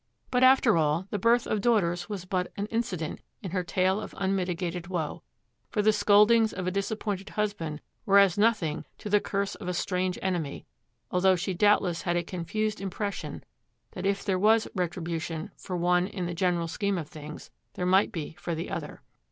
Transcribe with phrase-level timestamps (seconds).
[0.31, 4.15] But, after all, the birth of daughters was but an incident in her tale of
[4.17, 5.21] unmitigated woe,
[5.69, 9.75] for the scoldings of a disappointed husband were as nothing to the curse of a
[9.75, 10.65] strange enemy,
[11.11, 13.43] although she doubtless had a confused impression
[13.91, 18.11] that if there was retribution for one in the general scheme of things, there might
[18.11, 19.03] be for the other.